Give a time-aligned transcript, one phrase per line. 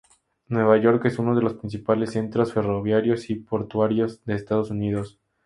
[0.47, 5.19] Nueva York es uno de los principales centros ferroviarios y portuarios de Estados Unidos.